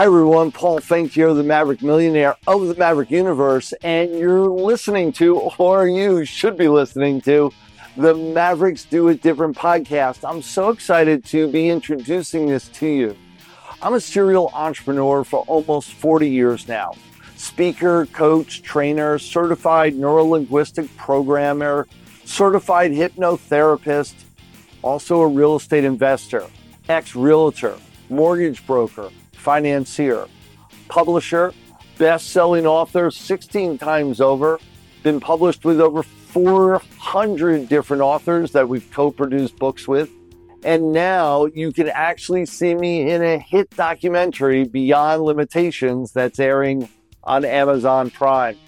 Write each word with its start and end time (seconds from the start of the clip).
Hi, 0.00 0.06
everyone. 0.06 0.50
Paul 0.50 0.80
Finck 0.80 1.10
here, 1.10 1.34
the 1.34 1.42
Maverick 1.42 1.82
Millionaire 1.82 2.34
of 2.46 2.66
the 2.66 2.74
Maverick 2.74 3.10
Universe, 3.10 3.74
and 3.82 4.10
you're 4.18 4.48
listening 4.48 5.12
to, 5.12 5.36
or 5.58 5.88
you 5.88 6.24
should 6.24 6.56
be 6.56 6.68
listening 6.68 7.20
to, 7.20 7.52
the 7.98 8.14
Mavericks 8.14 8.86
Do 8.86 9.08
It 9.08 9.20
Different 9.20 9.58
podcast. 9.58 10.26
I'm 10.26 10.40
so 10.40 10.70
excited 10.70 11.22
to 11.26 11.52
be 11.52 11.68
introducing 11.68 12.46
this 12.46 12.68
to 12.68 12.86
you. 12.86 13.14
I'm 13.82 13.92
a 13.92 14.00
serial 14.00 14.50
entrepreneur 14.54 15.22
for 15.22 15.40
almost 15.40 15.92
40 15.92 16.30
years 16.30 16.66
now. 16.66 16.94
Speaker, 17.36 18.06
coach, 18.06 18.62
trainer, 18.62 19.18
certified 19.18 19.92
neurolinguistic 19.96 20.96
programmer, 20.96 21.86
certified 22.24 22.92
hypnotherapist, 22.92 24.14
also 24.80 25.20
a 25.20 25.28
real 25.28 25.56
estate 25.56 25.84
investor, 25.84 26.46
ex 26.88 27.14
realtor, 27.14 27.76
mortgage 28.10 28.66
broker 28.66 29.10
financier, 29.32 30.26
publisher, 30.88 31.52
best 31.96 32.30
selling 32.30 32.66
author 32.66 33.10
16 33.10 33.78
times 33.78 34.20
over, 34.20 34.58
been 35.02 35.20
published 35.20 35.64
with 35.64 35.80
over 35.80 36.02
400 36.02 37.68
different 37.68 38.02
authors 38.02 38.52
that 38.52 38.68
we've 38.68 38.90
co 38.92 39.10
produced 39.10 39.56
books 39.56 39.88
with. 39.88 40.10
And 40.62 40.92
now 40.92 41.46
you 41.46 41.72
can 41.72 41.88
actually 41.88 42.44
see 42.44 42.74
me 42.74 43.10
in 43.10 43.22
a 43.22 43.38
hit 43.38 43.70
documentary, 43.70 44.64
Beyond 44.64 45.22
Limitations, 45.22 46.12
that's 46.12 46.38
airing 46.38 46.88
on 47.24 47.44
Amazon 47.44 48.10
Prime. 48.10 48.58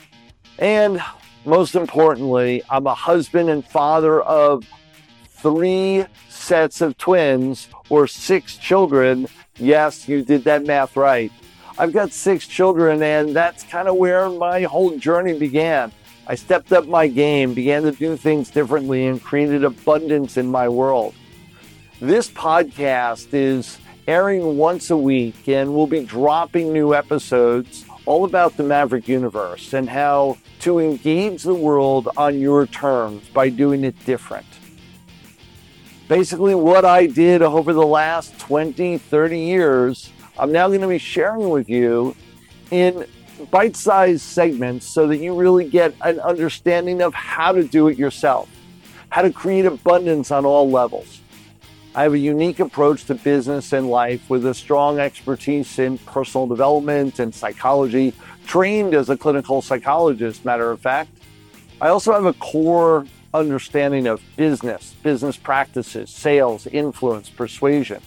And 0.58 1.02
most 1.44 1.74
importantly, 1.74 2.62
I'm 2.70 2.86
a 2.86 2.94
husband 2.94 3.50
and 3.50 3.66
father 3.66 4.22
of 4.22 4.64
three 5.42 6.06
sets 6.28 6.80
of 6.80 6.96
twins 6.96 7.68
or 7.90 8.06
six 8.06 8.56
children 8.56 9.28
Yes, 9.58 10.08
you 10.08 10.24
did 10.24 10.44
that 10.44 10.64
math 10.64 10.96
right. 10.96 11.30
I've 11.78 11.92
got 11.92 12.12
six 12.12 12.46
children, 12.46 13.02
and 13.02 13.34
that's 13.36 13.62
kind 13.64 13.86
of 13.86 13.96
where 13.96 14.28
my 14.28 14.62
whole 14.62 14.96
journey 14.96 15.38
began. 15.38 15.92
I 16.26 16.36
stepped 16.36 16.72
up 16.72 16.86
my 16.86 17.06
game, 17.06 17.54
began 17.54 17.82
to 17.82 17.92
do 17.92 18.16
things 18.16 18.50
differently, 18.50 19.06
and 19.06 19.22
created 19.22 19.64
abundance 19.64 20.36
in 20.36 20.46
my 20.46 20.68
world. 20.68 21.14
This 22.00 22.30
podcast 22.30 23.28
is 23.32 23.78
airing 24.08 24.56
once 24.56 24.90
a 24.90 24.96
week, 24.96 25.48
and 25.48 25.74
we'll 25.74 25.86
be 25.86 26.04
dropping 26.04 26.72
new 26.72 26.94
episodes 26.94 27.84
all 28.06 28.24
about 28.24 28.56
the 28.56 28.64
Maverick 28.64 29.06
universe 29.06 29.74
and 29.74 29.88
how 29.88 30.38
to 30.60 30.78
engage 30.80 31.42
the 31.42 31.54
world 31.54 32.08
on 32.16 32.40
your 32.40 32.66
terms 32.66 33.28
by 33.28 33.48
doing 33.48 33.84
it 33.84 33.94
different 34.04 34.46
basically 36.08 36.54
what 36.54 36.84
I 36.84 37.06
did 37.06 37.42
over 37.42 37.72
the 37.72 37.86
last 37.86 38.38
20, 38.38 38.98
30 38.98 39.38
years, 39.38 40.10
I'm 40.38 40.52
now 40.52 40.68
going 40.68 40.80
to 40.80 40.88
be 40.88 40.98
sharing 40.98 41.50
with 41.50 41.68
you 41.68 42.16
in 42.70 43.06
bite 43.50 43.76
sized 43.76 44.22
segments 44.22 44.86
so 44.86 45.06
that 45.08 45.18
you 45.18 45.34
really 45.34 45.68
get 45.68 45.94
an 46.02 46.20
understanding 46.20 47.02
of 47.02 47.14
how 47.14 47.52
to 47.52 47.64
do 47.64 47.88
it 47.88 47.98
yourself, 47.98 48.48
how 49.10 49.22
to 49.22 49.32
create 49.32 49.66
abundance 49.66 50.30
on 50.30 50.44
all 50.44 50.70
levels. 50.70 51.20
I 51.94 52.04
have 52.04 52.14
a 52.14 52.18
unique 52.18 52.58
approach 52.58 53.04
to 53.06 53.14
business 53.14 53.74
and 53.74 53.90
life 53.90 54.30
with 54.30 54.46
a 54.46 54.54
strong 54.54 54.98
expertise 54.98 55.78
in 55.78 55.98
personal 55.98 56.46
development 56.46 57.18
and 57.18 57.34
psychology, 57.34 58.14
trained 58.46 58.94
as 58.94 59.10
a 59.10 59.16
clinical 59.16 59.60
psychologist, 59.60 60.44
matter 60.44 60.70
of 60.70 60.80
fact. 60.80 61.10
I 61.82 61.88
also 61.88 62.12
have 62.12 62.24
a 62.24 62.32
core 62.34 63.06
understanding 63.34 64.06
of 64.06 64.22
business, 64.36 64.94
business 65.02 65.36
practices, 65.36 66.10
sales, 66.10 66.66
influence, 66.66 67.30
persuasion. 67.30 68.02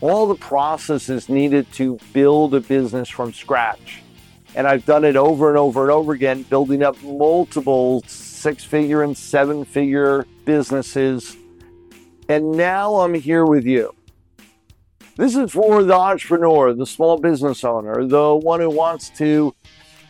All 0.00 0.26
the 0.26 0.34
processes 0.34 1.28
needed 1.28 1.70
to 1.74 1.98
build 2.12 2.54
a 2.54 2.60
business 2.60 3.08
from 3.08 3.32
scratch. 3.32 4.02
And 4.54 4.66
I've 4.66 4.84
done 4.84 5.04
it 5.04 5.16
over 5.16 5.48
and 5.48 5.56
over 5.56 5.82
and 5.82 5.90
over 5.90 6.12
again, 6.12 6.42
building 6.42 6.82
up 6.82 7.00
multiple 7.02 8.02
six 8.06 8.64
figure 8.64 9.02
and 9.02 9.16
seven 9.16 9.64
figure 9.64 10.26
businesses. 10.44 11.36
And 12.28 12.52
now 12.52 12.96
I'm 12.96 13.14
here 13.14 13.46
with 13.46 13.64
you. 13.64 13.94
This 15.16 15.36
is 15.36 15.52
for 15.52 15.82
the 15.84 15.94
entrepreneur, 15.94 16.72
the 16.74 16.86
small 16.86 17.18
business 17.18 17.64
owner, 17.64 18.04
the 18.06 18.34
one 18.34 18.60
who 18.60 18.70
wants 18.70 19.10
to 19.18 19.54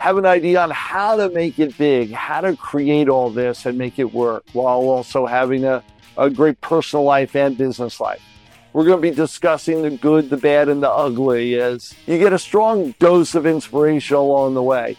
have 0.03 0.19
an 0.19 0.27
idea 0.27 0.61
on 0.61 0.69
how 0.71 1.15
to 1.15 1.29
make 1.31 1.61
it 1.61 1.79
big, 1.79 2.11
how 2.11 2.41
to 2.41 2.57
create 2.57 3.09
all 3.09 3.31
this 3.31 3.67
and 3.67 3.79
make 3.79 4.01
it 4.01 4.13
work 4.13 4.43
while 4.53 4.81
also 4.81 5.27
having 5.27 5.65
a, 5.65 5.81
a 6.19 6.29
great 6.29 6.61
personal 6.61 7.05
life 7.05 7.37
and 7.37 7.57
business 7.57 8.01
life. 8.01 8.21
We're 8.73 8.85
going 8.85 9.01
to 9.01 9.11
be 9.11 9.15
discussing 9.15 9.83
the 9.83 9.91
good, 9.91 10.29
the 10.29 10.37
bad, 10.37 10.69
and 10.69 10.83
the 10.83 10.91
ugly 10.91 11.55
as 11.55 11.95
you 12.05 12.19
get 12.19 12.33
a 12.33 12.39
strong 12.41 12.97
dose 12.99 13.37
of 13.37 13.47
inspiration 13.47 14.17
along 14.17 14.55
the 14.55 14.63
way. 14.65 14.97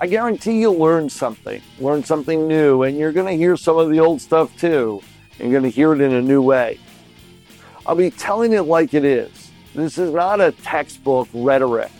I 0.00 0.08
guarantee 0.08 0.58
you'll 0.58 0.76
learn 0.76 1.08
something, 1.08 1.62
learn 1.78 2.02
something 2.02 2.48
new, 2.48 2.82
and 2.82 2.98
you're 2.98 3.12
going 3.12 3.28
to 3.28 3.36
hear 3.36 3.56
some 3.56 3.78
of 3.78 3.88
the 3.88 4.00
old 4.00 4.20
stuff 4.20 4.50
too. 4.58 5.00
And 5.38 5.48
you're 5.48 5.60
going 5.60 5.70
to 5.70 5.76
hear 5.76 5.92
it 5.92 6.00
in 6.00 6.12
a 6.12 6.22
new 6.22 6.42
way. 6.42 6.80
I'll 7.86 7.94
be 7.94 8.10
telling 8.10 8.52
it 8.52 8.62
like 8.62 8.94
it 8.94 9.04
is. 9.04 9.52
This 9.76 9.96
is 9.96 10.12
not 10.12 10.40
a 10.40 10.50
textbook 10.50 11.28
rhetoric. 11.32 11.92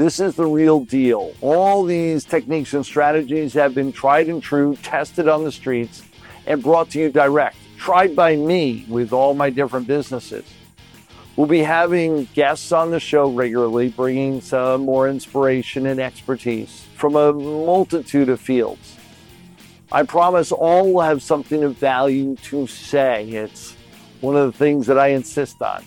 This 0.00 0.18
is 0.18 0.34
the 0.34 0.46
real 0.46 0.80
deal. 0.80 1.34
All 1.42 1.84
these 1.84 2.24
techniques 2.24 2.72
and 2.72 2.86
strategies 2.86 3.52
have 3.52 3.74
been 3.74 3.92
tried 3.92 4.28
and 4.28 4.42
true, 4.42 4.74
tested 4.76 5.28
on 5.28 5.44
the 5.44 5.52
streets, 5.52 6.02
and 6.46 6.62
brought 6.62 6.88
to 6.92 6.98
you 6.98 7.10
direct, 7.10 7.56
tried 7.76 8.16
by 8.16 8.34
me 8.34 8.86
with 8.88 9.12
all 9.12 9.34
my 9.34 9.50
different 9.50 9.86
businesses. 9.86 10.46
We'll 11.36 11.48
be 11.48 11.58
having 11.58 12.24
guests 12.32 12.72
on 12.72 12.90
the 12.90 12.98
show 12.98 13.30
regularly, 13.30 13.90
bringing 13.90 14.40
some 14.40 14.86
more 14.86 15.06
inspiration 15.06 15.84
and 15.84 16.00
expertise 16.00 16.86
from 16.96 17.14
a 17.14 17.34
multitude 17.34 18.30
of 18.30 18.40
fields. 18.40 18.96
I 19.92 20.04
promise 20.04 20.50
all 20.50 20.94
will 20.94 21.02
have 21.02 21.22
something 21.22 21.62
of 21.62 21.76
value 21.76 22.36
to 22.44 22.66
say. 22.66 23.28
It's 23.28 23.76
one 24.22 24.34
of 24.34 24.50
the 24.50 24.56
things 24.56 24.86
that 24.86 24.98
I 24.98 25.08
insist 25.08 25.60
on. 25.60 25.84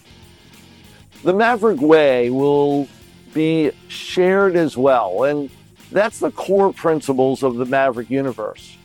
The 1.24 1.34
Maverick 1.34 1.82
Way 1.82 2.30
will 2.30 2.88
be 3.34 3.72
shared 3.88 4.56
as 4.56 4.78
well. 4.78 5.24
And 5.24 5.50
that's 5.92 6.20
the 6.20 6.32
core 6.32 6.74
principles 6.74 7.44
of 7.44 7.56
the 7.56 7.66
Maverick 7.66 8.10
universe. 8.10 8.78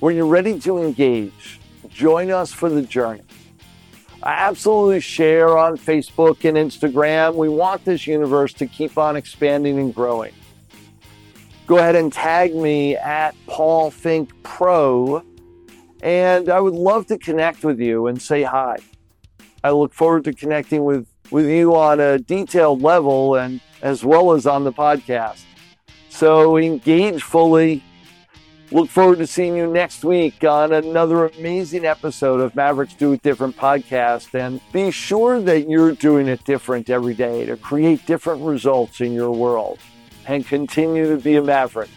When 0.00 0.16
you're 0.16 0.26
ready 0.26 0.58
to 0.60 0.78
engage, 0.78 1.60
join 1.88 2.30
us 2.30 2.52
for 2.52 2.68
the 2.68 2.82
journey. 2.82 3.22
I 4.22 4.32
absolutely 4.32 5.00
share 5.00 5.58
on 5.58 5.76
Facebook 5.76 6.44
and 6.48 6.56
Instagram. 6.56 7.34
We 7.34 7.48
want 7.48 7.84
this 7.84 8.06
universe 8.06 8.52
to 8.54 8.66
keep 8.66 8.96
on 8.96 9.16
expanding 9.16 9.78
and 9.78 9.94
growing. 9.94 10.32
Go 11.66 11.78
ahead 11.78 11.96
and 11.96 12.12
tag 12.12 12.54
me 12.54 12.96
at 12.96 13.34
Paul 13.46 13.90
Finck 13.90 14.30
Pro, 14.42 15.22
and 16.02 16.48
I 16.48 16.60
would 16.60 16.74
love 16.74 17.06
to 17.06 17.18
connect 17.18 17.64
with 17.64 17.80
you 17.80 18.08
and 18.08 18.20
say 18.20 18.42
hi. 18.42 18.78
I 19.64 19.70
look 19.70 19.94
forward 19.94 20.24
to 20.24 20.32
connecting 20.32 20.84
with 20.84 21.06
with 21.32 21.48
you 21.48 21.74
on 21.74 21.98
a 21.98 22.18
detailed 22.18 22.82
level 22.82 23.34
and 23.36 23.60
as 23.80 24.04
well 24.04 24.32
as 24.32 24.46
on 24.46 24.64
the 24.64 24.72
podcast. 24.72 25.42
So 26.08 26.58
engage 26.58 27.22
fully. 27.22 27.82
Look 28.70 28.88
forward 28.88 29.18
to 29.18 29.26
seeing 29.26 29.56
you 29.56 29.66
next 29.66 30.04
week 30.04 30.44
on 30.44 30.72
another 30.72 31.26
amazing 31.26 31.84
episode 31.84 32.40
of 32.40 32.54
Mavericks 32.54 32.94
Do 32.94 33.12
It 33.12 33.22
Different 33.22 33.56
podcast. 33.56 34.38
And 34.38 34.60
be 34.72 34.90
sure 34.90 35.40
that 35.40 35.68
you're 35.68 35.92
doing 35.92 36.28
it 36.28 36.44
different 36.44 36.88
every 36.88 37.14
day 37.14 37.44
to 37.46 37.56
create 37.56 38.06
different 38.06 38.42
results 38.42 39.00
in 39.00 39.12
your 39.12 39.32
world 39.32 39.78
and 40.26 40.46
continue 40.46 41.08
to 41.08 41.22
be 41.22 41.36
a 41.36 41.42
maverick. 41.42 41.90